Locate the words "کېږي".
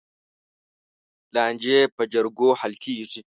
2.83-3.19